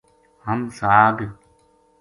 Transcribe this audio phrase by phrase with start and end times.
[0.45, 1.17] ہم ساگ